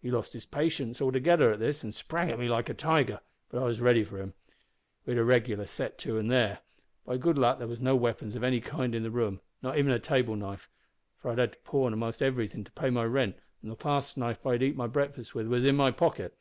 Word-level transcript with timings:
"He 0.00 0.10
lost 0.10 0.34
patience 0.50 1.02
altogether 1.02 1.52
at 1.52 1.58
this, 1.58 1.84
an' 1.84 1.92
sprang 1.92 2.30
at 2.30 2.38
me 2.38 2.48
like 2.48 2.70
a 2.70 2.72
tiger. 2.72 3.20
But 3.50 3.60
I 3.60 3.66
was 3.66 3.78
ready 3.78 4.02
for 4.04 4.16
him. 4.16 4.32
We 5.04 5.10
had 5.12 5.20
a 5.20 5.24
regular 5.24 5.66
set 5.66 5.98
to 5.98 6.14
then 6.14 6.18
an' 6.20 6.28
there. 6.28 6.58
By 7.04 7.18
good 7.18 7.36
luck 7.36 7.58
there 7.58 7.68
was 7.68 7.78
no 7.78 7.94
weapons 7.94 8.36
of 8.36 8.42
any 8.42 8.62
kind 8.62 8.94
in 8.94 9.02
the 9.02 9.10
room, 9.10 9.42
not 9.60 9.76
even 9.76 9.92
a 9.92 9.98
table 9.98 10.34
knife, 10.34 10.70
for 11.18 11.30
I'd 11.30 11.36
had 11.36 11.52
to 11.52 11.58
pawn 11.58 11.92
a'most 11.92 12.22
everything 12.22 12.64
to 12.64 12.72
pay 12.72 12.88
my 12.88 13.04
rent, 13.04 13.36
and 13.60 13.70
the 13.70 13.76
clasp 13.76 14.16
knife 14.16 14.46
I'd 14.46 14.62
eat 14.62 14.76
my 14.76 14.86
breakfast 14.86 15.34
with 15.34 15.46
was 15.46 15.66
in 15.66 15.76
my 15.76 15.90
pocket. 15.90 16.38